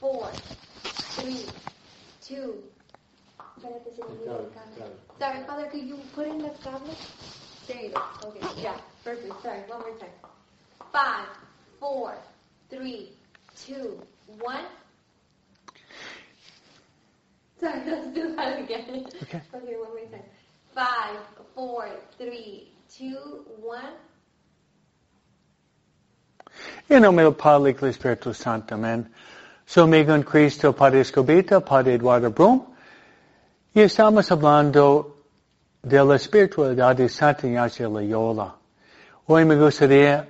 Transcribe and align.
four, 0.00 0.30
three, 1.16 1.44
two. 2.22 2.62
Espérate, 3.56 3.90
se 3.96 4.02
me 4.02 4.08
olvidó 4.10 4.38
el 4.38 4.50
cable. 4.50 4.96
Sorry, 5.18 5.42
Father, 5.46 5.66
could 5.70 5.82
you 5.82 5.98
put 6.14 6.26
in 6.28 6.38
the 6.38 6.50
cable? 6.62 6.94
There 7.66 7.82
you 7.82 7.90
go. 7.90 8.28
Okay, 8.28 8.62
yeah, 8.62 8.76
perfect. 9.04 9.42
Sorry, 9.42 9.60
one 9.68 9.80
more 9.80 9.98
time. 9.98 10.10
Five, 10.92 11.28
four, 11.80 12.14
three, 12.70 13.10
two, 13.66 14.00
one. 14.40 14.64
Sorry, 17.60 17.80
let's 17.86 18.08
do 18.14 18.36
that 18.36 18.60
again. 18.60 19.06
Okay. 19.22 19.40
Okay, 19.54 19.74
one 19.76 19.90
more 19.90 20.06
time. 20.10 20.22
Five, 20.74 21.18
four, 21.54 21.88
three, 22.16 22.68
two, 22.88 23.44
one. 23.60 23.92
En 26.88 27.02
nombre 27.02 27.24
del 27.24 27.34
Padre 27.34 27.74
del 27.74 27.90
Espíritu 27.90 28.32
Santo, 28.34 28.74
amén. 28.74 29.12
Soy 29.70 29.82
amigo 29.82 30.14
en 30.14 30.22
Cristo, 30.22 30.72
Padre 30.72 31.02
Escobita, 31.02 31.60
Padre 31.60 31.96
Eduardo 31.96 32.30
Brum, 32.30 32.64
y 33.74 33.82
estamos 33.82 34.32
hablando 34.32 35.18
de 35.82 36.02
la 36.02 36.16
espiritualidad 36.16 36.96
de 36.96 37.06
Santa 37.06 37.46
Ignacia 37.46 37.86
Loyola. 37.86 38.56
Hoy 39.26 39.44
me 39.44 39.56
gustaría 39.56 40.26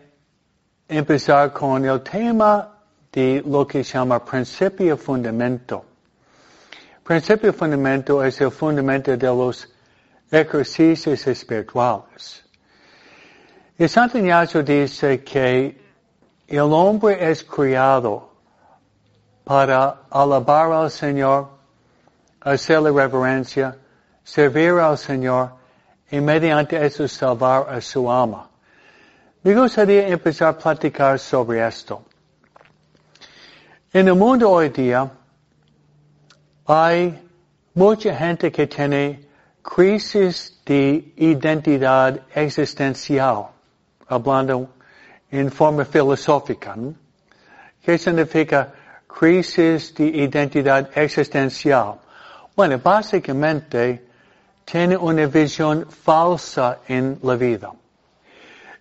empezar 0.88 1.52
con 1.52 1.84
el 1.84 2.02
tema 2.02 2.80
de 3.12 3.40
lo 3.46 3.64
que 3.64 3.84
se 3.84 3.92
llama 3.92 4.24
principio 4.24 4.96
fundamento. 4.96 5.84
Principio 7.04 7.52
fundamento 7.52 8.24
es 8.24 8.40
el 8.40 8.50
fundamento 8.50 9.16
de 9.16 9.26
los 9.28 9.68
ejercicios 10.32 11.24
espirituales. 11.28 12.44
Y 13.78 13.86
Santo 13.86 14.18
Ignacio 14.18 14.64
dice 14.64 15.22
que 15.22 15.80
el 16.48 16.72
hombre 16.72 17.30
es 17.30 17.44
criado 17.44 18.27
para 19.48 20.02
alabar 20.10 20.70
al 20.72 20.90
Señor, 20.90 21.48
hacerle 22.42 22.92
reverencia, 22.92 23.78
servir 24.22 24.72
al 24.72 24.98
Señor 24.98 25.52
y 26.10 26.20
mediante 26.20 26.76
eso 26.84 27.08
salvar 27.08 27.66
a 27.70 27.80
su 27.80 28.12
alma. 28.12 28.50
Me 29.42 29.54
gustaría 29.54 30.06
empezar 30.08 30.48
a 30.48 30.58
platicar 30.58 31.18
sobre 31.18 31.66
esto. 31.66 32.02
En 33.90 34.08
el 34.08 34.16
mundo 34.16 34.50
hoy 34.50 34.68
día 34.68 35.10
hay 36.66 37.18
mucha 37.72 38.14
gente 38.14 38.52
que 38.52 38.66
tiene 38.66 39.26
crisis 39.62 40.60
de 40.66 41.14
identidad 41.16 42.20
existencial, 42.34 43.46
hablando 44.08 44.68
en 45.30 45.50
forma 45.50 45.86
filosófica. 45.86 46.76
¿Qué 47.82 47.96
significa 47.96 48.74
crisis 49.18 49.94
de 49.94 50.04
identidad 50.04 50.90
existencial? 50.96 51.98
Bueno, 52.54 52.78
básicamente 52.78 54.04
tiene 54.64 54.96
una 54.96 55.26
visión 55.26 55.86
falsa 55.86 56.78
en 56.86 57.18
la 57.22 57.34
vida. 57.34 57.72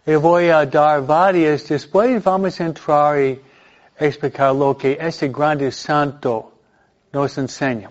Y 0.06 0.16
voy 0.16 0.50
a 0.50 0.66
dar 0.66 1.06
varias, 1.06 1.68
después 1.68 2.24
vamos 2.24 2.60
a 2.60 2.66
entrar 2.66 3.20
y 3.20 3.42
explicar 4.00 4.54
lo 4.54 4.78
que 4.78 4.98
este 5.00 5.30
grande 5.30 5.72
santo 5.72 6.52
nos 7.12 7.38
enseña. 7.38 7.90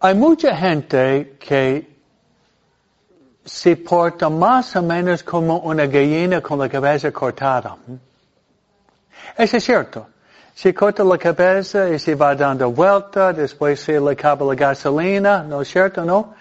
Hay 0.00 0.14
mucha 0.14 0.56
gente 0.56 1.36
que 1.38 1.86
se 3.44 3.76
porta 3.76 4.30
más 4.30 4.74
o 4.76 4.82
menos 4.82 5.22
como 5.22 5.58
una 5.58 5.86
gallina 5.86 6.40
con 6.40 6.58
la 6.58 6.68
cabeza 6.68 7.10
cortada. 7.12 7.76
Eso 9.36 9.56
es 9.56 9.64
cierto. 9.64 10.06
Se 10.54 10.74
corta 10.74 11.02
la 11.04 11.16
cabeza 11.16 11.88
y 11.88 11.98
se 11.98 12.14
va 12.14 12.34
dando 12.34 12.70
vuelta, 12.70 13.32
después 13.32 13.80
se 13.80 13.98
le 14.00 14.12
acaba 14.12 14.44
la 14.46 14.54
gasolina, 14.54 15.42
¿no 15.42 15.62
es 15.62 15.68
cierto, 15.68 16.04
no? 16.04 16.34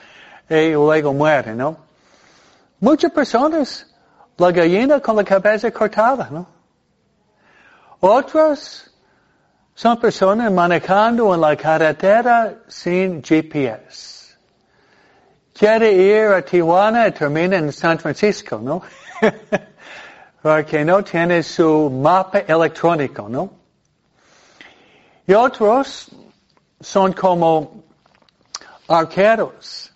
Y 0.50 0.72
luego 0.72 1.14
muere, 1.14 1.54
¿no? 1.54 1.78
Muchas 2.80 3.12
personas, 3.12 3.88
la 4.38 4.52
gallina 4.52 5.00
con 5.00 5.16
la 5.16 5.24
cabeza 5.24 5.72
cortada, 5.72 6.30
¿no? 6.32 6.48
Otras 8.02 8.92
son 9.74 10.00
personas 10.00 10.52
manejando 10.52 11.34
en 11.34 11.42
la 11.42 11.56
carretera 11.56 12.56
sin 12.68 13.22
GPS 13.22 14.20
quiere 15.60 15.92
ir 15.92 16.28
a 16.28 16.42
Tijuana 16.42 17.08
y 17.08 17.12
termina 17.12 17.58
en 17.58 17.74
San 17.74 18.00
Francisco, 18.00 18.60
¿no? 18.64 18.82
Porque 20.42 20.86
no 20.86 21.04
tiene 21.04 21.44
su 21.44 21.90
mapa 21.90 22.40
electrónico, 22.40 23.28
¿no? 23.28 23.52
Y 25.28 25.34
otros 25.34 26.10
son 26.80 27.14
como 27.14 27.84
arqueros, 28.88 29.92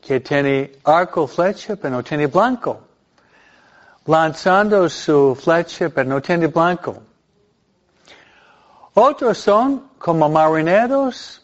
que 0.00 0.20
tiene 0.20 0.78
arco 0.84 1.26
flecha 1.26 1.76
pero 1.76 1.96
no 1.96 2.02
tiene 2.02 2.26
blanco, 2.26 2.80
lanzando 4.06 4.88
su 4.88 5.34
flecha 5.34 5.88
pero 5.90 6.08
no 6.08 6.20
tiene 6.20 6.46
blanco. 6.48 7.02
Otros 8.94 9.38
son 9.38 9.90
como 9.98 10.28
marineros 10.28 11.42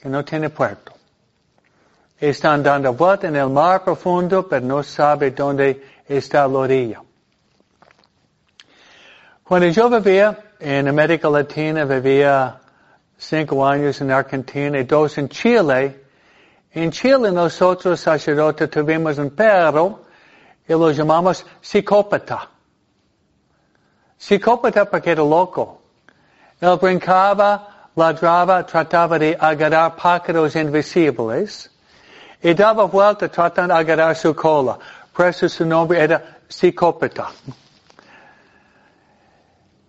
que 0.00 0.08
no 0.08 0.24
tienen 0.24 0.50
puerto 0.50 0.92
están 2.28 2.62
dando 2.62 2.92
vuelta 2.92 3.26
en 3.26 3.34
el 3.34 3.50
mar 3.50 3.82
profundo, 3.82 4.46
pero 4.48 4.64
no 4.64 4.82
sabe 4.84 5.32
dónde 5.32 5.82
está 6.06 6.46
la 6.46 6.58
orilla. 6.58 7.02
Cuando 9.52 9.68
yo 9.68 9.90
vivía 9.90 10.34
en 10.60 10.88
América 10.88 11.28
Latina, 11.28 11.84
vivía 11.84 12.58
cinco 13.18 13.66
años 13.66 14.00
en 14.00 14.10
Argentina 14.10 14.78
y 14.78 14.84
dos 14.84 15.18
en 15.18 15.28
Chile. 15.28 16.04
En 16.72 16.90
Chile 16.90 17.30
nosotros 17.30 18.00
sacerdotes 18.00 18.70
tuvimos 18.70 19.18
un 19.18 19.28
perro 19.28 20.04
y 20.66 20.72
lo 20.72 20.90
llamamos 20.90 21.44
psicópata. 21.60 22.48
Psicópata 24.16 24.86
porque 24.86 25.10
era 25.10 25.22
loco. 25.22 25.82
Él 26.58 26.78
brincaba, 26.80 27.90
ladraba, 27.94 28.64
trataba 28.64 29.18
de 29.18 29.36
agarrar 29.38 29.96
pájaros 29.96 30.56
invisibles 30.56 31.70
y 32.42 32.54
daba 32.54 32.84
vuelta 32.84 33.28
tratando 33.28 33.74
de 33.74 33.80
agarrar 33.80 34.16
su 34.16 34.34
cola. 34.34 34.78
Por 35.12 35.26
eso 35.26 35.46
su 35.46 35.66
nombre 35.66 36.00
era 36.00 36.38
psicópata. 36.48 37.28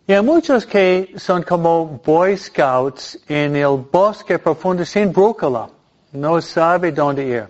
Y 0.06 0.12
hay 0.12 0.22
muchos 0.22 0.66
que 0.66 1.14
son 1.18 1.44
como 1.44 2.02
Boy 2.04 2.36
Scouts 2.36 3.20
en 3.28 3.56
el 3.56 3.78
bosque 3.90 4.38
profundo 4.38 4.84
sin 4.84 5.14
brújula. 5.14 5.70
No 6.12 6.42
sabe 6.42 6.92
dónde 6.92 7.26
ir. 7.26 7.48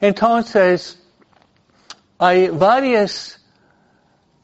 Entonces, 0.00 1.00
hay 2.18 2.48
varias 2.48 3.40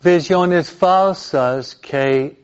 visiones 0.00 0.70
falsas 0.70 1.74
que 1.74 2.40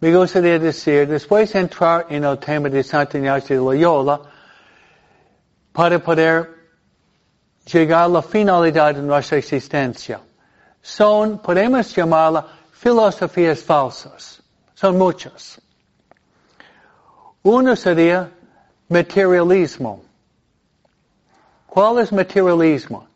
me 0.00 0.16
gustaría 0.16 0.58
decir, 0.58 1.06
después 1.06 1.52
de 1.52 1.60
entrar 1.60 2.06
en 2.08 2.24
el 2.24 2.38
tema 2.38 2.68
de 2.68 2.82
Santa 2.82 3.16
Ignacio 3.16 3.56
de 3.56 3.62
Loyola, 3.62 4.20
para 5.72 5.98
poder 5.98 6.59
llegar 7.64 8.04
a 8.04 8.08
la 8.08 8.22
finalidad 8.22 8.94
de 8.94 9.02
nuestra 9.02 9.38
existencia. 9.38 10.20
Son, 10.82 11.38
podemos 11.38 11.94
llamarla, 11.94 12.46
filosofías 12.72 13.62
falsas. 13.62 14.42
Son 14.74 14.96
muchas. 14.96 15.60
Uno 17.42 17.76
sería 17.76 18.30
materialismo. 18.88 20.02
¿Cuál 21.66 22.00
es 22.00 22.12
materialismo? 22.12 23.06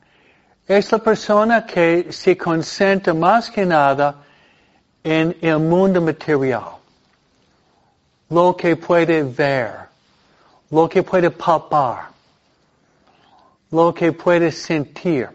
Es 0.66 0.92
la 0.92 0.98
persona 0.98 1.66
que 1.66 2.12
se 2.12 2.36
concentra 2.36 3.12
más 3.12 3.50
que 3.50 3.66
nada 3.66 4.14
en 5.02 5.36
el 5.42 5.58
mundo 5.58 6.00
material. 6.00 6.76
Lo 8.30 8.56
que 8.56 8.76
puede 8.76 9.22
ver, 9.22 9.88
lo 10.70 10.88
que 10.88 11.02
puede 11.02 11.30
palpar, 11.30 12.13
lo 13.74 13.92
que 13.92 14.12
puede 14.12 14.52
sentir. 14.52 15.28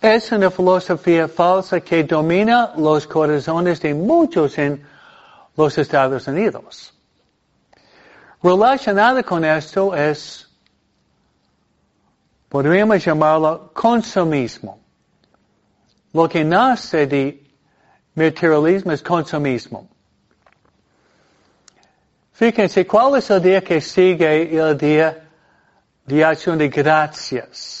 Es 0.00 0.32
una 0.32 0.50
filosofía 0.50 1.28
falsa 1.28 1.80
que 1.80 2.02
domina 2.04 2.72
los 2.78 3.06
corazones 3.06 3.78
de 3.82 3.92
muchos 3.92 4.56
en 4.56 4.82
los 5.54 5.76
Estados 5.76 6.26
Unidos. 6.26 6.94
Relacionada 8.42 9.22
con 9.22 9.44
esto 9.44 9.94
es, 9.94 10.48
podríamos 12.48 13.04
llamarlo 13.04 13.70
consumismo. 13.74 14.80
Lo 16.14 16.26
que 16.26 16.42
nace 16.42 17.06
de 17.06 17.46
materialismo 18.14 18.92
es 18.92 19.02
consumismo. 19.02 19.86
Fíjense, 22.32 22.86
¿cuál 22.86 23.18
es 23.18 23.28
el 23.28 23.42
día 23.42 23.62
que 23.62 23.82
sigue 23.82 24.56
el 24.56 24.78
día 24.78 25.29
de 26.10 26.56
de 26.56 26.68
gracias? 26.68 27.80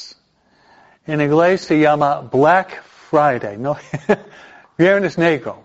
en 1.06 1.20
inglés 1.20 1.62
se 1.62 1.78
llama 1.78 2.20
Black 2.20 2.82
Friday. 3.10 3.58
Viernes 4.78 5.18
Negro, 5.18 5.64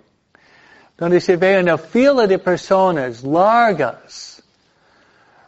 donde 0.97 1.21
se 1.21 1.37
ve 1.37 1.59
una 1.59 1.77
fila 1.77 2.25
de 2.27 2.39
personas 2.39 3.23
largas 3.23 4.41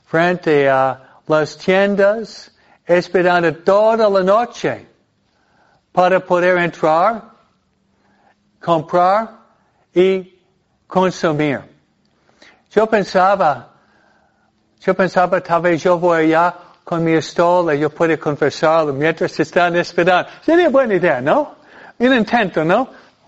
frente 0.06 0.70
a 0.70 1.20
las 1.28 1.58
tiendas 1.58 2.52
esperando 2.86 3.54
toda 3.56 4.10
la 4.10 4.24
noche 4.24 4.88
para 5.92 6.20
poder 6.20 6.58
entrar, 6.60 7.24
comprar 8.62 9.30
y 9.94 10.40
consumir. 10.86 11.62
Yo 12.70 12.86
pensaba, 12.86 13.74
yo 14.80 14.94
pensaba 14.94 15.42
tal 15.42 15.62
vez 15.62 15.84
yo 15.84 15.98
voy 15.98 16.34
allá 16.34 16.67
con 16.88 17.04
mi 17.04 17.12
estola, 17.12 17.76
yo 17.76 17.90
puedo 17.90 18.18
conversar 18.18 18.86
mientras 18.94 19.38
están 19.38 19.76
esperando. 19.76 20.30
Sería 20.42 20.70
buena 20.70 20.96
idea, 20.96 21.20
¿no? 21.20 21.56
Un 22.00 22.14
intento, 22.14 22.64
¿no? 22.64 22.88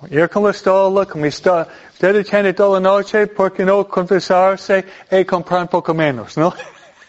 Ir 0.09 0.29
con 0.29 0.45
la 0.45 0.51
estola, 0.51 1.05
con 1.05 1.19
mi 1.19 1.27
estola. 1.27 1.67
Usted 1.91 2.25
tiene 2.25 2.53
toda 2.53 2.79
la 2.79 2.89
noche, 2.89 3.27
¿por 3.27 3.51
qué 3.51 3.65
no 3.65 3.85
conversarse 3.85 4.85
y 5.11 5.25
comprar 5.25 5.63
un 5.63 5.67
poco 5.67 5.93
menos, 5.93 6.37
¿no? 6.37 6.53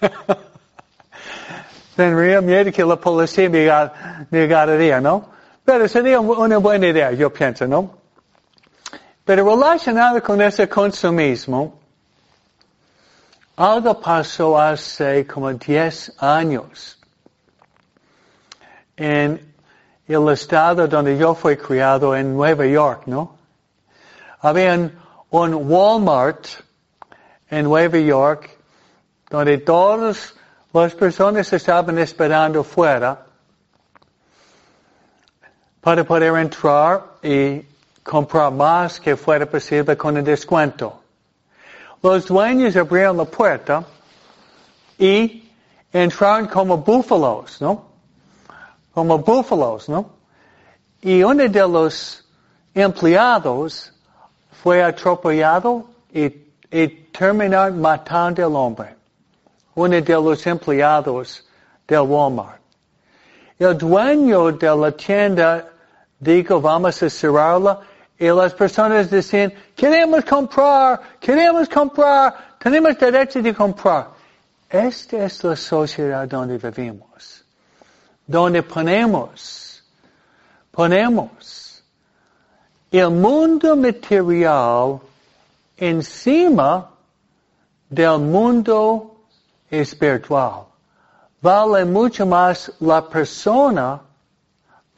Tendría 1.94 2.40
miedo 2.40 2.72
que 2.72 2.84
la 2.84 2.96
policía 2.96 3.48
me, 3.48 3.70
agarraría, 4.42 5.00
¿no? 5.00 5.30
Pero 5.64 5.86
sería 5.86 6.18
una 6.18 6.58
buena 6.58 6.88
idea, 6.88 7.12
yo 7.12 7.32
pienso, 7.32 7.68
¿no? 7.68 7.94
Pero 9.24 9.48
relacionado 9.48 10.20
con 10.20 10.42
ese 10.42 10.68
consumismo, 10.68 11.79
algo 13.60 14.00
pasó 14.00 14.58
hace 14.58 15.26
como 15.26 15.52
10 15.52 16.14
años 16.18 16.98
en 18.96 19.54
el 20.08 20.28
estado 20.30 20.88
donde 20.88 21.18
yo 21.18 21.34
fui 21.34 21.58
criado 21.58 22.16
en 22.16 22.34
Nueva 22.34 22.64
York, 22.64 23.02
¿no? 23.04 23.36
Había 24.40 24.90
un 25.28 25.54
Walmart 25.54 26.46
en 27.50 27.64
Nueva 27.64 27.98
York 27.98 28.48
donde 29.28 29.58
todas 29.58 30.34
las 30.72 30.94
personas 30.94 31.52
estaban 31.52 31.98
esperando 31.98 32.64
fuera 32.64 33.26
para 35.82 36.02
poder 36.02 36.34
entrar 36.38 37.04
y 37.22 37.60
comprar 38.02 38.52
más 38.52 38.98
que 38.98 39.16
fuera 39.16 39.44
posible 39.44 39.98
con 39.98 40.16
el 40.16 40.24
descuento. 40.24 40.99
Los 42.02 42.26
dueños 42.26 42.76
abrieron 42.76 43.18
la 43.18 43.24
puerta 43.24 43.84
y 44.98 45.50
entraron 45.92 46.46
como 46.46 46.78
búfalos, 46.78 47.60
¿no? 47.60 47.84
Como 48.94 49.18
búfalos, 49.18 49.88
¿no? 49.88 50.10
Y 51.02 51.22
uno 51.22 51.48
de 51.48 51.60
los 51.60 52.24
empleados 52.74 53.92
fue 54.62 54.82
atropellado 54.82 55.90
y, 56.12 56.24
y 56.70 56.88
terminaron 57.12 57.80
matando 57.80 58.46
al 58.46 58.56
hombre. 58.56 58.96
Uno 59.74 60.00
de 60.00 60.14
los 60.14 60.46
empleados 60.46 61.46
del 61.86 62.00
Walmart. 62.00 62.60
El 63.58 63.76
dueño 63.76 64.52
de 64.52 64.74
la 64.74 64.90
tienda 64.90 65.68
dijo, 66.18 66.60
vamos 66.60 67.02
a 67.02 67.10
cerrarla 67.10 67.80
y 68.20 68.28
las 68.28 68.52
personas 68.52 69.08
decían, 69.08 69.50
queremos 69.74 70.22
comprar, 70.26 71.00
queremos 71.18 71.66
comprar, 71.70 72.54
tenemos 72.58 72.98
derecho 72.98 73.40
de 73.40 73.54
comprar. 73.54 74.10
Esta 74.68 75.24
es 75.24 75.42
la 75.42 75.56
sociedad 75.56 76.28
donde 76.28 76.58
vivimos, 76.58 77.42
donde 78.26 78.62
ponemos, 78.62 79.82
ponemos 80.70 81.82
el 82.92 83.08
mundo 83.08 83.74
material 83.74 85.00
encima 85.78 86.90
del 87.88 88.18
mundo 88.18 89.16
espiritual. 89.70 90.66
Vale 91.40 91.86
mucho 91.86 92.26
más 92.26 92.70
la 92.80 93.00
persona 93.08 93.98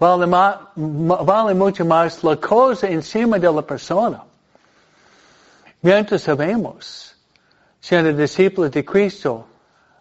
Vale, 0.02 0.26
vale 0.26 1.54
mucho 1.54 1.84
más 1.84 2.24
la 2.24 2.36
cosa 2.36 2.88
encima 2.88 3.38
de 3.38 3.52
la 3.52 3.62
persona. 3.62 4.24
Mientras 5.80 6.22
sabemos, 6.22 7.14
siendo 7.80 8.12
discípulos 8.12 8.72
de 8.72 8.84
Cristo, 8.84 9.46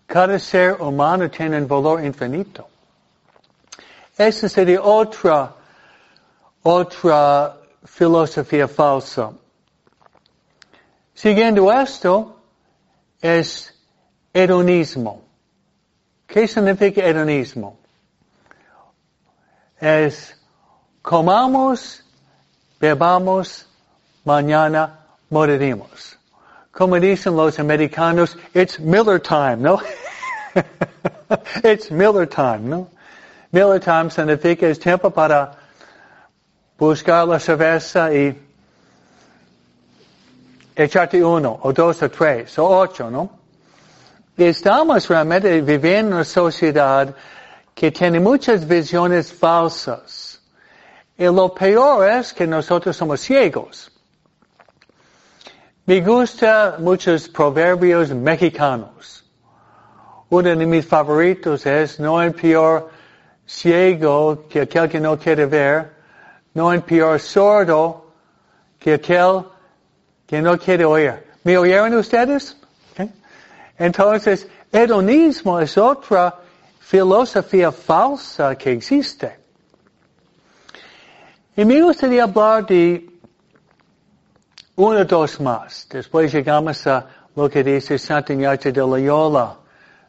cada 0.07 0.39
ser 0.39 0.81
humano 0.81 1.29
tiene 1.29 1.57
un 1.59 1.67
valor 1.67 2.03
infinito. 2.03 2.67
Esa 4.17 4.49
sería 4.49 4.81
otra, 4.81 5.53
otra 6.63 7.57
filosofía 7.85 8.67
falsa. 8.67 9.31
Siguiendo 11.13 11.71
esto, 11.71 12.39
es 13.21 13.71
hedonismo. 14.33 15.21
¿Qué 16.25 16.47
significa 16.47 17.05
hedonismo? 17.05 17.80
Es 19.81 20.35
comamos, 21.01 22.03
bebamos, 22.79 23.65
mañana 24.23 24.99
moriremos. 25.29 26.17
Como 26.71 26.99
dicen 26.99 27.35
los 27.35 27.59
americanos, 27.59 28.37
it's 28.53 28.79
Miller 28.79 29.19
time, 29.19 29.57
¿no? 29.57 29.81
it's 31.63 31.91
Miller 31.91 32.27
time, 32.27 32.69
¿no? 32.69 32.87
Miller 33.51 33.79
time 33.79 34.09
significa 34.09 34.67
es 34.67 34.79
tiempo 34.79 35.09
para 35.09 35.51
buscar 36.77 37.27
la 37.27 37.39
cerveza 37.39 38.13
y 38.13 38.39
echarte 40.75 41.23
uno, 41.23 41.59
o 41.63 41.73
dos, 41.73 42.01
o 42.01 42.09
tres, 42.09 42.57
o 42.59 42.67
ocho, 42.67 43.09
¿no? 43.09 43.29
Estamos 44.37 45.07
realmente 45.09 45.61
viviendo 45.61 46.11
en 46.11 46.13
una 46.13 46.23
sociedad 46.23 47.13
que 47.81 47.91
tiene 47.91 48.19
muchas 48.19 48.67
visiones 48.67 49.33
falsas. 49.33 50.39
Y 51.17 51.23
lo 51.23 51.51
peor 51.51 52.07
es 52.07 52.31
que 52.31 52.45
nosotros 52.45 52.95
somos 52.95 53.21
ciegos. 53.21 53.91
Me 55.87 55.99
gusta 55.99 56.75
muchos 56.77 57.27
proverbios 57.27 58.11
mexicanos. 58.11 59.25
Uno 60.29 60.55
de 60.55 60.63
mis 60.67 60.85
favoritos 60.85 61.65
es, 61.65 61.99
no 61.99 62.19
hay 62.19 62.29
peor 62.29 62.91
ciego 63.47 64.47
que 64.47 64.61
aquel 64.61 64.87
que 64.87 64.99
no 64.99 65.17
quiere 65.17 65.47
ver, 65.47 65.91
no 66.53 66.69
hay 66.69 66.81
peor 66.81 67.19
sordo 67.19 68.13
que 68.77 68.93
aquel 68.93 69.45
que 70.27 70.39
no 70.39 70.55
quiere 70.55 70.85
oír. 70.85 71.15
¿Me 71.43 71.57
oyeron 71.57 71.95
ustedes? 71.95 72.55
Entonces, 73.79 74.47
hedonismo 74.71 75.59
es 75.59 75.75
otra 75.79 76.40
filosofía 76.91 77.71
falsa 77.71 78.53
que 78.57 78.73
existe. 78.73 79.39
Y 81.55 81.63
me 81.63 81.81
gustaría 81.81 82.25
hablar 82.25 82.65
de 82.65 83.09
uno 84.75 84.99
o 84.99 85.05
dos 85.05 85.39
más. 85.39 85.87
Después 85.89 86.33
llegamos 86.33 86.85
a 86.87 87.07
lo 87.33 87.49
que 87.49 87.63
dice 87.63 87.97
Santo 87.97 88.33
Ignacio 88.33 88.73
de 88.73 88.81
Loyola 88.81 89.57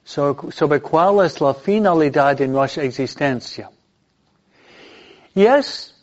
sobre 0.03 0.81
cuál 0.81 1.25
es 1.25 1.41
la 1.41 1.55
finalidad 1.55 2.37
de 2.37 2.49
nuestra 2.49 2.83
existencia. 2.83 3.71
Y 5.37 5.45
es 5.45 5.95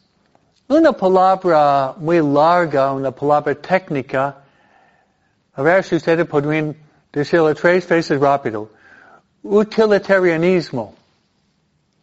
una 0.70 0.94
palabra 0.94 1.94
muy 1.98 2.22
larga, 2.22 2.94
una 2.94 3.12
palabra 3.12 3.54
técnica. 3.54 4.44
A 5.56 5.62
ver 5.62 5.84
si 5.84 5.98
ustedes 5.98 6.26
podrían 6.26 6.74
decirlo 7.12 7.54
tres 7.54 7.86
veces 7.86 8.18
rápido 8.18 8.79
utilitarianismo. 9.50 10.94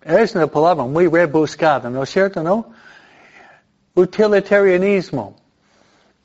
Es 0.02 0.34
una 0.34 0.48
palabra 0.48 0.84
muy 0.84 1.06
rebuscada, 1.06 1.88
¿no 1.88 2.02
es 2.02 2.10
cierto, 2.10 2.42
no? 2.42 2.72
Utilitarianismo. 3.94 5.36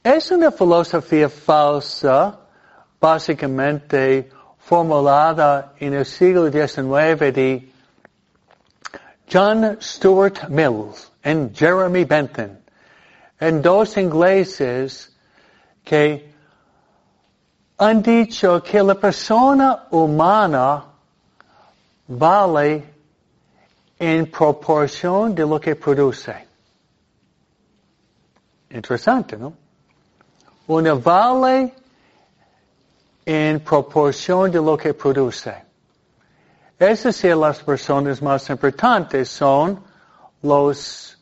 Es 0.03 0.31
una 0.31 0.51
filosofía 0.51 1.29
falsa, 1.29 2.39
básicamente 2.99 4.31
formulada 4.57 5.73
en 5.77 5.93
el 5.93 6.05
siglo 6.05 6.51
XIX 6.51 7.33
de 7.33 7.71
John 9.31 9.77
Stuart 9.79 10.49
Mill 10.49 10.89
y 11.23 11.55
Jeremy 11.55 12.03
Bentham, 12.03 12.57
en 13.39 13.61
dos 13.61 13.95
ingleses 13.97 15.15
que 15.83 16.33
han 17.77 18.01
dicho 18.01 18.61
que 18.63 18.81
la 18.81 18.95
persona 18.95 19.87
humana 19.91 20.90
vale 22.17 22.83
en 23.97 24.29
proporción 24.29 25.33
de 25.33 25.45
lo 25.45 25.59
que 25.59 25.75
produce. 25.75 26.47
Interesante, 28.69 29.37
¿no? 29.37 29.53
Una 30.67 30.93
vale 30.93 31.73
en 33.25 33.59
proporción 33.59 34.51
de 34.51 34.57
lo 34.57 34.77
que 34.77 34.93
produce. 34.93 35.53
Es 36.77 37.03
decir, 37.03 37.35
las 37.35 37.61
personas 37.61 38.21
más 38.21 38.49
importantes 38.49 39.29
son 39.29 39.81
los 40.41 41.17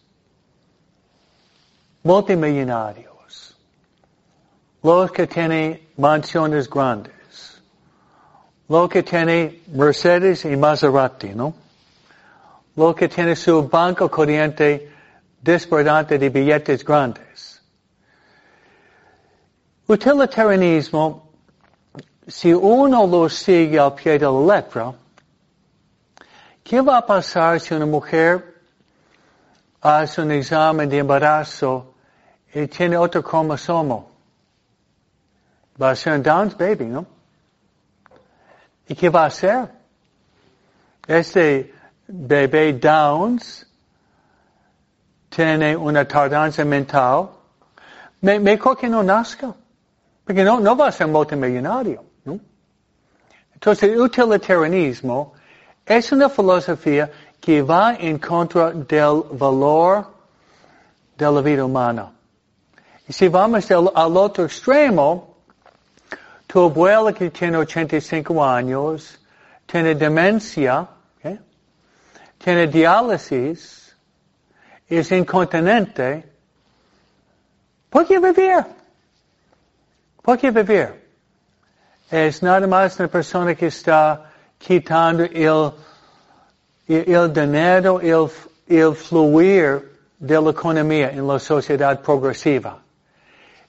multimillonarios, 2.03 3.57
los 4.81 5.11
que 5.11 5.27
tienen 5.27 5.89
mansiones 5.97 6.69
grandes, 6.69 7.18
los 8.69 8.89
que 8.89 9.03
tienen 9.03 9.61
Mercedes 9.73 10.45
y 10.45 10.55
Maserati, 10.55 11.29
¿no? 11.29 11.53
Los 12.75 12.95
que 12.95 13.09
tienen 13.09 13.35
su 13.35 13.67
banco 13.67 14.09
corriente 14.09 14.91
desbordante 15.41 16.17
de 16.17 16.29
billetes 16.29 16.85
grandes. 16.85 17.61
Utilitarianismo, 19.87 21.31
si 22.27 22.53
uno 22.53 23.07
lo 23.07 23.27
sigue 23.27 23.79
al 23.79 23.95
pie 23.95 24.19
de 24.19 24.25
la 24.25 24.55
letra, 24.55 24.93
¿qué 26.63 26.79
va 26.79 26.99
a 26.99 27.05
pasar 27.05 27.59
si 27.59 27.73
una 27.73 27.87
mujer 27.87 28.59
hace 29.81 30.21
un 30.21 30.31
examen 30.31 30.89
de 30.89 30.97
embarazo 30.97 31.93
y 32.53 32.67
tiene 32.67 32.97
otro 32.97 33.23
cromosomo. 33.23 34.09
Va 35.81 35.91
a 35.91 35.95
ser 35.95 36.13
un 36.13 36.23
Down's 36.23 36.57
baby, 36.57 36.85
¿no? 36.85 37.05
¿Y 38.89 38.95
qué 38.95 39.09
va 39.09 39.23
a 39.23 39.27
hacer? 39.27 39.69
Este 41.07 41.73
bebé 42.07 42.73
Downs 42.73 43.65
tiene 45.29 45.77
una 45.77 46.05
tardanza 46.05 46.65
mental. 46.65 47.29
Mejor 48.21 48.77
que 48.77 48.89
no 48.89 49.03
nazca. 49.03 49.53
Porque 50.25 50.43
no, 50.43 50.59
no 50.59 50.75
va 50.75 50.87
a 50.87 50.91
ser 50.91 51.07
multimillonario. 51.07 52.03
¿no? 52.25 52.39
Entonces, 53.53 53.91
el 53.91 54.01
utilitarianismo 54.01 55.33
es 55.85 56.11
una 56.11 56.27
filosofía 56.27 57.11
que 57.39 57.61
va 57.61 57.95
en 57.95 58.17
contra 58.17 58.71
del 58.71 59.23
valor 59.33 60.07
de 61.15 61.31
la 61.31 61.41
vida 61.41 61.63
humana. 61.63 62.11
Y 63.07 63.13
si 63.13 63.27
vamos 63.27 63.69
al, 63.71 64.17
otro 64.17 64.45
extremo, 64.45 65.28
tu 66.49 66.61
abuela 66.61 67.13
que 67.13 67.29
tiene 67.29 67.57
85 67.57 68.43
años, 68.43 69.19
tiene 69.67 69.93
demencia, 69.93 70.87
tiene 72.39 72.65
diálisis, 72.65 73.95
es 74.87 75.11
incontinente, 75.11 76.25
¿por 77.91 78.07
qué 78.07 78.17
vivir? 78.17 78.65
¿Por 80.23 80.39
qué 80.39 80.49
vivir? 80.49 81.07
Es 82.09 82.41
nada 82.41 82.65
más 82.65 82.97
una 82.97 83.09
persona 83.09 83.53
que 83.53 83.67
está 83.67 84.31
quitando 84.57 85.25
el 85.25 85.71
el 86.87 87.31
dinero, 87.31 88.01
el, 88.01 88.27
el 88.67 88.95
fluir 88.95 89.99
de 90.17 90.41
la 90.41 90.49
economía 90.49 91.11
en 91.11 91.27
la 91.27 91.37
sociedad 91.37 92.01
progresiva. 92.01 92.81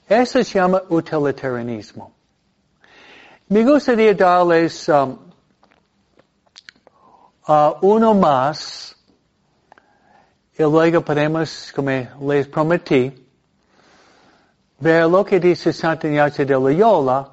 Eso 0.08 0.42
se 0.42 0.58
llama 0.58 0.80
utilitarianismo. 0.88 2.14
Me 3.52 3.64
gustaría 3.64 4.14
darles 4.14 4.88
um, 4.88 5.18
uh, 7.48 7.74
uno 7.82 8.14
más 8.14 8.94
y 10.56 10.62
luego 10.62 11.00
podemos, 11.00 11.72
como 11.72 11.90
les 12.32 12.46
prometí, 12.46 13.12
ver 14.78 15.08
lo 15.08 15.24
que 15.24 15.40
dice 15.40 15.72
Santa 15.72 16.06
Ignacio 16.06 16.46
de 16.46 16.54
Loyola 16.54 17.28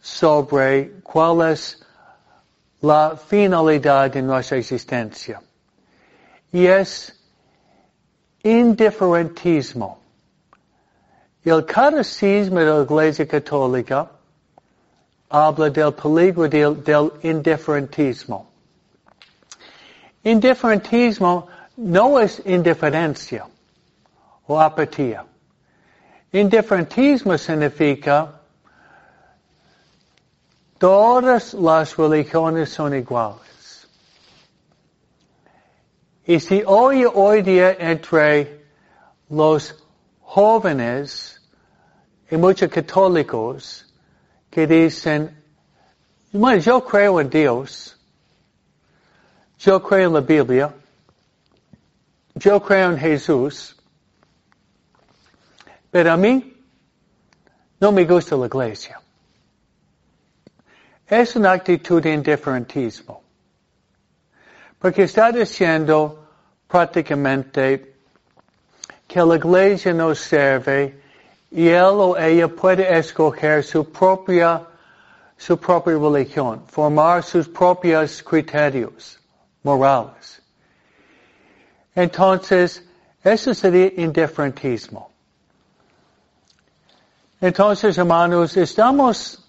sobre 0.00 1.00
cuál 1.04 1.52
es 1.52 1.80
la 2.80 3.16
finalidad 3.16 4.10
de 4.10 4.22
nuestra 4.22 4.58
existencia. 4.58 5.40
Y 6.50 6.66
es 6.66 7.16
indiferentismo. 8.42 10.00
El 11.44 11.64
catecismo 11.64 12.58
de 12.58 12.66
la 12.66 12.82
Iglesia 12.82 13.28
Católica 13.28 14.10
habla 15.30 15.70
del 15.70 15.92
peligro 15.92 16.48
del, 16.48 16.82
del 16.82 17.12
indiferentismo. 17.22 18.50
Indiferentismo 20.24 21.48
no 21.76 22.18
es 22.18 22.42
indiferencia 22.44 23.46
o 24.46 24.60
apatía. 24.60 25.24
Indiferentismo 26.32 27.38
significa 27.38 28.40
Todas 30.80 31.52
las 31.52 31.94
religiones 31.94 32.70
son 32.70 32.94
iguales. 32.94 33.86
Y 36.24 36.40
si 36.40 36.62
hoy, 36.66 37.04
hoy 37.04 37.42
día 37.42 37.76
entre 37.78 38.64
los 39.28 39.76
jóvenes 40.22 41.38
y 42.30 42.38
muchos 42.38 42.70
católicos 42.70 43.89
que 44.50 44.66
dicen, 44.66 45.42
bueno, 46.32 46.60
yo 46.60 46.84
creo 46.84 47.20
en 47.20 47.30
Dios, 47.30 47.96
yo 49.58 49.82
creo 49.82 50.08
en 50.08 50.14
la 50.14 50.20
Biblia, 50.20 50.74
yo 52.34 52.62
creo 52.62 52.90
en 52.90 52.98
Jesús, 52.98 53.76
pero 55.90 56.12
a 56.12 56.16
mí 56.16 56.56
no 57.80 57.92
me 57.92 58.04
gusta 58.04 58.36
la 58.36 58.46
iglesia. 58.46 59.00
Es 61.06 61.34
una 61.34 61.52
actitud 61.52 62.00
de 62.00 62.12
indiferentismo. 62.12 63.22
Porque 64.78 65.02
está 65.02 65.32
diciendo 65.32 66.28
prácticamente 66.68 67.96
que 69.06 69.20
la 69.20 69.36
iglesia 69.36 69.92
no 69.92 70.14
sirve 70.14 71.02
y 71.50 71.68
él 71.68 71.96
o 71.98 72.16
ella 72.16 72.48
puede 72.48 72.96
escoger 72.96 73.64
su 73.64 73.84
propia, 73.84 74.62
su 75.36 75.56
propia 75.58 75.94
religión, 75.94 76.62
formar 76.66 77.22
sus 77.22 77.48
propios 77.48 78.22
criterios 78.22 79.18
morales. 79.62 80.40
Entonces, 81.94 82.84
eso 83.22 83.52
sería 83.52 83.92
indiferentismo. 83.96 85.10
Entonces, 87.40 87.98
hermanos, 87.98 88.56
estamos 88.56 89.40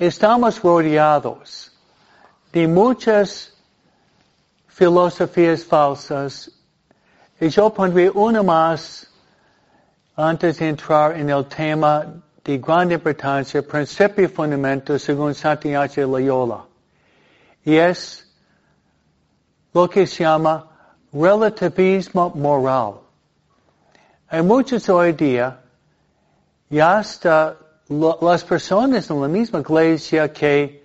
estamos 0.00 0.62
rodeados 0.62 1.70
de 2.52 2.66
muchas 2.66 3.52
filosofías 4.66 5.62
falsas 5.62 6.50
y 7.38 7.48
yo 7.50 7.68
pondré 7.70 8.08
una 8.08 8.42
más 8.42 9.09
antes 10.16 10.58
de 10.58 10.68
entrar 10.68 11.16
en 11.16 11.30
el 11.30 11.46
tema 11.46 12.06
de 12.44 12.58
gran 12.58 12.90
importancia, 12.90 13.62
principio 13.62 14.24
y 14.24 14.28
fundamento 14.28 14.98
según 14.98 15.34
Santiago 15.34 15.92
de 15.94 16.06
Loyola. 16.06 16.64
Y 17.64 17.76
es 17.76 18.26
lo 19.72 19.88
que 19.88 20.06
se 20.06 20.24
llama 20.24 20.66
relativismo 21.12 22.30
moral. 22.30 23.00
Hay 24.28 24.42
muchos 24.42 24.88
hoy 24.88 25.12
día, 25.12 25.60
y 26.70 26.78
hasta 26.78 27.56
las 27.88 28.44
personas 28.44 29.10
en 29.10 29.20
la 29.20 29.28
misma 29.28 29.60
iglesia 29.60 30.32
que 30.32 30.84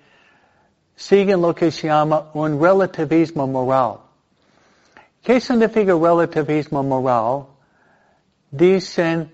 siguen 0.96 1.42
lo 1.42 1.54
que 1.54 1.72
se 1.72 1.88
llama 1.88 2.32
un 2.34 2.60
relativismo 2.60 3.46
moral. 3.46 4.00
¿Qué 5.22 5.40
significa 5.40 5.94
relativismo 5.94 6.84
moral? 6.84 7.55
Dicen 8.56 9.32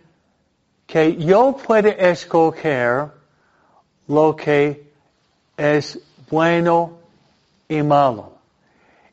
que 0.88 1.16
yo 1.16 1.56
puedo 1.56 1.90
escoger 1.90 3.12
lo 4.08 4.36
que 4.36 4.92
es 5.56 6.00
bueno 6.30 6.98
y 7.68 7.84
malo. 7.84 8.34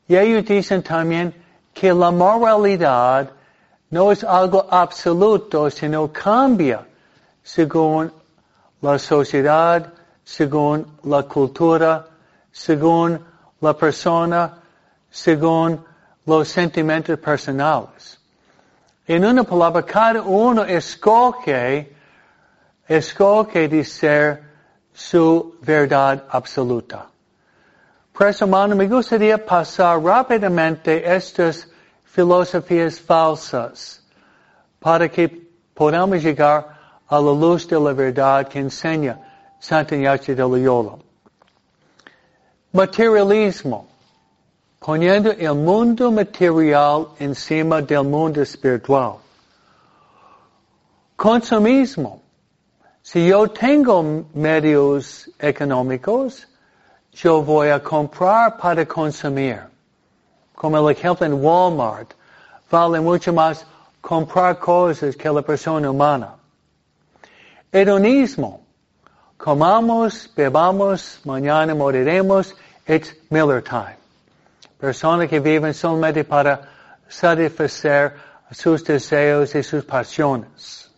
Y 0.07 0.15
ellos 0.15 0.45
dicen 0.45 0.81
también 0.81 1.33
que 1.73 1.93
la 1.93 2.09
moralidad 2.09 3.31
no 3.91 4.11
es 4.11 4.23
algo 4.23 4.67
absoluto, 4.69 5.69
sino 5.69 6.11
cambia 6.11 6.85
según 7.43 8.11
la 8.81 8.97
sociedad, 8.97 9.93
según 10.23 10.97
la 11.03 11.23
cultura, 11.23 12.07
según 12.51 13.23
la 13.61 13.73
persona, 13.77 14.57
según 15.09 15.83
los 16.25 16.47
sentimientos 16.47 17.17
personales. 17.19 18.18
En 19.09 19.25
una 19.25 19.43
palabra, 19.43 19.81
cada 19.81 20.21
uno 20.21 20.63
escoge, 20.65 21.95
escoge 22.87 23.67
de 23.67 23.83
ser 23.83 24.43
su 24.93 25.55
verdad 25.61 26.25
absoluta. 26.29 27.07
Por 28.13 28.27
eso, 28.27 28.45
hermano, 28.45 28.75
me 28.75 28.87
gustaría 28.87 29.43
pasar 29.43 29.99
rápidamente 29.99 31.11
estas 31.11 31.67
filosofías 32.03 32.99
falsas 32.99 34.05
para 34.79 35.09
que 35.09 35.27
podamos 35.73 36.21
llegar 36.21 36.67
a 37.07 37.19
la 37.19 37.31
luz 37.33 37.67
de 37.67 37.79
la 37.79 37.93
verdad 37.93 38.47
que 38.47 38.59
enseña 38.59 39.17
Santa 39.57 39.95
Ignacio 39.95 40.35
de 40.35 40.43
Loyola. 40.43 40.99
Materialismo. 42.71 43.88
Poniendo 44.79 45.31
el 45.31 45.55
mundo 45.55 46.11
material 46.11 47.09
encima 47.19 47.81
del 47.81 48.03
mundo 48.03 48.41
espiritual. 48.41 49.17
Consumismo. 51.15 52.21
Si 53.01 53.27
yo 53.27 53.47
tengo 53.47 54.25
medios 54.33 55.29
económicos, 55.39 56.47
yo 57.11 57.41
voy 57.41 57.69
a 57.69 57.79
comprar 57.81 58.57
para 58.57 58.85
consumir. 58.85 59.63
Como 60.55 60.77
el 60.77 60.95
ejemplo 60.95 61.25
en 61.25 61.33
Walmart, 61.33 62.13
vale 62.69 62.99
mucho 62.99 63.33
más 63.33 63.65
comprar 64.01 64.59
cosas 64.59 65.15
que 65.15 65.29
la 65.29 65.41
persona 65.41 65.89
humana. 65.89 66.35
Hedonismo. 67.71 68.61
Comamos, 69.37 70.29
bebamos, 70.35 71.21
mañana 71.23 71.73
moriremos, 71.73 72.55
it's 72.87 73.13
Miller 73.29 73.61
time. 73.61 73.98
Personas 74.79 75.27
que 75.27 75.39
viven 75.39 75.73
solamente 75.73 76.23
para 76.23 76.61
satisfacer 77.07 78.13
sus 78.51 78.83
deseos 78.83 79.53
y 79.53 79.61
sus 79.61 79.83
pasiones. 79.83 80.89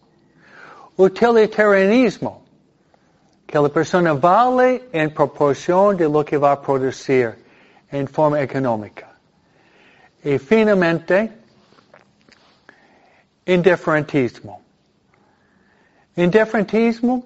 Utilitarianismo. 0.98 2.42
Que 3.48 3.60
la 3.60 3.70
persona 3.70 4.14
vale 4.14 4.88
en 4.94 5.14
proporción 5.14 5.98
de 5.98 6.08
lo 6.08 6.24
que 6.24 6.38
va 6.38 6.54
a 6.54 6.62
producir 6.62 7.36
en 7.90 8.08
forma 8.08 8.40
económica. 8.40 9.12
Y 10.24 10.38
finalmente, 10.38 11.32
indiferentismo. 13.46 14.62
Indiferentismo, 16.16 17.26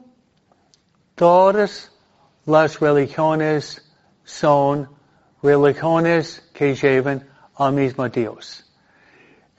todas 1.14 1.92
las 2.46 2.80
religiones 2.80 3.86
son 4.24 4.95
religiones 5.46 6.42
que 6.54 6.76
llevan 6.76 7.26
al 7.56 7.74
mismo 7.74 8.10
Dios. 8.10 8.66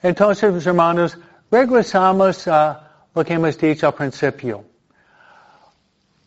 Entonces, 0.01 0.65
hermanos, 0.65 1.17
regresamos 1.49 2.47
a 2.47 2.91
lo 3.15 3.23
que 3.23 3.33
hemos 3.33 3.57
dicho 3.57 3.87
al 3.87 3.93
principio. 3.93 4.63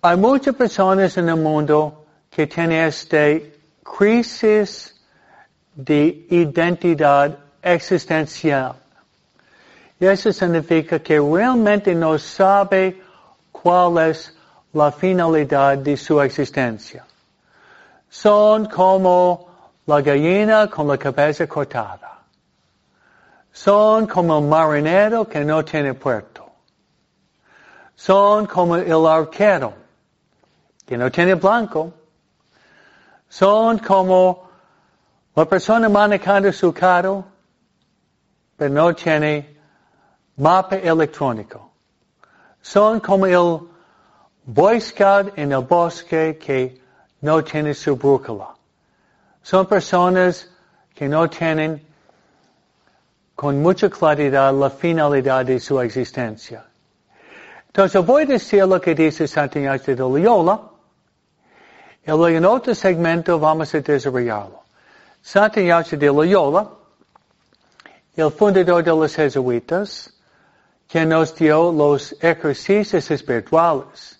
Hay 0.03 0.17
muchas 0.17 0.55
personas 0.55 1.17
en 1.19 1.29
el 1.29 1.37
mundo 1.37 2.07
que 2.31 2.47
tienen 2.47 2.87
esta 2.87 3.39
crisis 3.83 4.95
de 5.75 6.27
identidad 6.31 7.39
existencial. 7.63 8.75
Y 10.01 10.07
eso 10.07 10.33
significa 10.33 10.99
que 10.99 11.21
realmente 11.21 11.95
no 11.95 12.19
sabe 12.19 13.03
cuál 13.53 14.11
es 14.11 14.35
la 14.73 14.91
finalidad 14.91 15.77
de 15.79 15.97
su 15.97 16.21
existencia. 16.21 17.05
Son 18.09 18.67
como 18.67 19.50
la 19.91 20.01
gallina 20.01 20.69
con 20.69 20.87
la 20.87 20.97
cabeza 20.97 21.49
cortada. 21.49 22.23
Son 23.53 24.07
como 24.07 24.39
el 24.39 24.45
marinero 24.45 25.29
que 25.29 25.45
no 25.45 25.65
tiene 25.65 25.95
puerto. 25.95 26.49
Son 27.97 28.47
como 28.47 28.77
el 28.77 29.07
arquero 29.07 29.75
que 30.87 30.97
no 30.97 31.11
tiene 31.11 31.35
blanco. 31.35 31.93
Son 33.29 33.79
como 33.79 34.49
la 35.35 35.45
persona 35.45 35.89
manejando 35.89 36.53
su 36.53 36.73
carro, 36.73 37.25
pero 38.57 38.73
no 38.73 38.95
tiene 38.95 39.57
mapa 40.37 40.77
electrónico. 40.77 41.73
Son 42.63 43.01
como 43.01 43.27
el 43.27 43.69
Boy 44.45 44.81
Scout 44.81 45.37
en 45.37 45.53
el 45.53 45.65
bosque 45.65 46.39
que 46.39 46.81
no 47.23 47.43
tiene 47.43 47.75
su 47.75 47.97
brújula. 47.97 48.60
Son 49.43 49.67
personas 49.67 50.49
que 50.95 51.09
no 51.09 51.29
tienen 51.29 51.83
con 53.35 53.63
mucha 53.63 53.89
claridad 53.89 54.53
la 54.53 54.69
finalidad 54.69 55.47
de 55.47 55.59
su 55.59 55.81
existencia. 55.81 56.67
Entonces 57.69 58.05
voy 58.05 58.25
a 58.25 58.27
decir 58.27 58.67
lo 58.67 58.81
que 58.81 58.95
dice 58.95 59.27
Santo 59.27 59.59
Ignacio 59.59 59.95
de 59.95 60.03
Loyola 60.03 60.61
y 62.05 62.11
luego 62.11 62.29
en 62.29 62.45
otro 62.45 62.75
segmento 62.75 63.39
vamos 63.39 63.75
a 63.75 63.81
desarrollarlo. 63.81 64.63
Santo 65.23 65.61
Ignacio 65.61 65.97
de 65.97 66.07
Loyola, 66.09 66.69
el 68.17 68.31
fundador 68.31 68.83
de 68.83 68.91
los 68.91 69.15
jesuitas, 69.15 70.13
que 70.89 71.07
nos 71.07 71.35
dio 71.35 71.71
los 71.71 72.13
ejercicios 72.21 73.11
espirituales. 73.11 74.19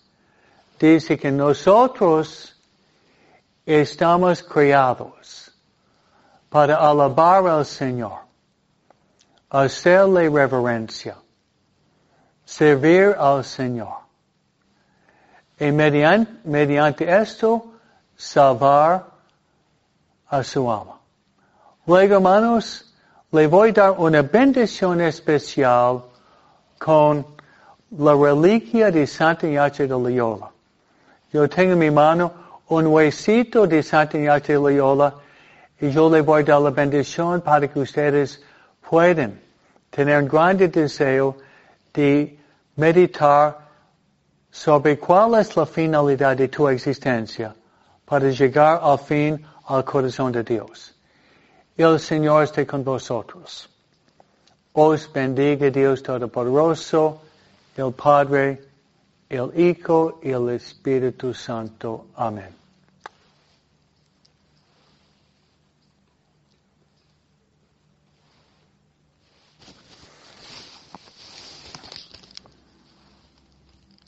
Dice 0.79 1.17
que 1.17 1.31
nosotros 1.31 2.50
estamos 3.65 4.43
creados 4.43 5.51
para 6.49 6.75
alabar 6.75 7.47
al 7.47 7.65
Señor, 7.65 8.19
hacerle 9.49 10.29
reverencia, 10.29 11.15
servir 12.45 13.15
al 13.17 13.43
Señor. 13.43 14.01
Y 15.59 15.71
mediante, 15.71 17.05
esto, 17.07 17.65
salvar 18.15 19.05
a 20.27 20.43
su 20.43 20.71
alma. 20.71 20.97
Luego, 21.85 22.15
hermanos, 22.15 22.93
le 23.31 23.47
voy 23.47 23.69
a 23.69 23.73
dar 23.73 23.91
una 23.91 24.23
bendición 24.23 25.01
especial 25.01 26.03
con 26.79 27.25
la 27.91 28.13
reliquia 28.15 28.91
de 28.91 29.05
Santa 29.05 29.47
Ignacio 29.47 29.87
de 29.87 29.93
Loyola. 29.93 30.49
Yo 31.31 31.47
tengo 31.47 31.73
en 31.73 31.79
mi 31.79 31.91
mano 31.91 32.40
un 32.71 32.87
huesito 32.87 33.67
de 33.67 33.81
de 33.81 34.53
Loyola 34.53 35.13
y 35.81 35.91
yo 35.91 36.09
le 36.09 36.21
voy 36.21 36.41
a 36.41 36.45
dar 36.45 36.61
la 36.61 36.69
bendición 36.69 37.41
para 37.41 37.67
que 37.67 37.79
ustedes 37.79 38.41
puedan 38.89 39.41
tener 39.89 40.23
un 40.23 40.29
grande 40.29 40.69
deseo 40.69 41.35
de 41.93 42.39
meditar 42.77 43.57
sobre 44.49 44.97
cuál 44.97 45.35
es 45.41 45.57
la 45.57 45.65
finalidad 45.65 46.37
de 46.37 46.47
tu 46.47 46.69
existencia 46.69 47.53
para 48.05 48.29
llegar 48.29 48.79
al 48.81 48.99
fin 48.99 49.45
al 49.65 49.83
corazón 49.83 50.31
de 50.31 50.43
Dios. 50.43 50.95
El 51.75 51.99
Señor 51.99 52.43
esté 52.43 52.65
con 52.65 52.85
vosotros. 52.85 53.67
Os 54.71 55.11
bendiga 55.11 55.69
Dios 55.69 56.03
Todopoderoso, 56.03 57.19
el 57.75 57.91
Padre, 57.91 58.61
el 59.29 59.51
Hijo 59.59 60.21
y 60.23 60.31
el 60.31 60.49
Espíritu 60.49 61.33
Santo. 61.33 62.07
Amén. 62.15 62.60